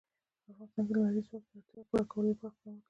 په 0.43 0.47
افغانستان 0.51 0.83
کې 0.87 0.93
د 0.95 0.97
لمریز 0.97 1.25
ځواک 1.29 1.43
د 1.49 1.51
اړتیاوو 1.57 1.87
پوره 1.89 2.03
کولو 2.11 2.27
لپاره 2.29 2.49
اقدامات 2.49 2.61
کېږي. 2.61 2.79